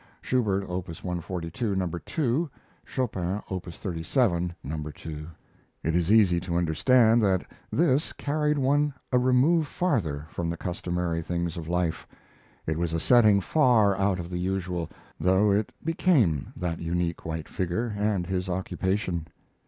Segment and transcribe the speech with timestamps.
[0.19, 0.87] [Schubert, Op.
[0.87, 1.87] 142, No.
[1.87, 2.49] 2;
[2.83, 3.71] Chopin, Op.
[3.71, 4.89] 37, No.
[4.91, 5.27] 2.]
[5.83, 11.21] It is easy to understand that this carried one a remove farther from the customary
[11.21, 12.07] things of life.
[12.65, 17.47] It was a setting far out of the usual, though it became that unique white
[17.47, 19.27] figure and his occupation.